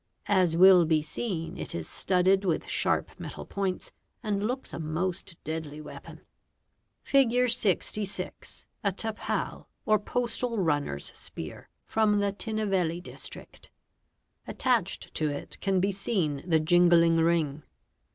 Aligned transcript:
As 0.25 0.57
will 0.57 0.83
be 0.85 1.03
seen 1.03 1.57
it 1.59 1.75
is 1.75 1.87
studded 1.87 2.43
ith 2.43 2.65
sharp 2.67 3.11
metal 3.19 3.45
points 3.45 3.91
and 4.23 4.47
looks 4.47 4.73
a 4.73 4.79
most 4.79 5.37
deadly 5.43 5.79
weapon._ 5.79 6.17
Figure 7.07 7.47
66: 7.47 8.65
a 8.83 8.91
tappal 8.93 9.67
or 9.85 9.99
postal 9.99 10.57
runner's 10.57 11.11
spear 11.15 11.69
from 11.85 12.17
the 12.19 12.33
Tinnevelly 12.33 12.99
trict. 13.03 13.69
Attached 14.47 15.13
to 15.13 15.29
it 15.29 15.59
can 15.59 15.79
be 15.79 15.91
seen 15.91 16.41
the 16.49 16.59
jingling 16.59 17.17
ring. 17.17 17.61